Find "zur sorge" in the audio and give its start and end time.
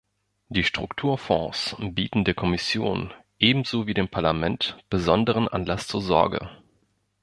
5.87-6.49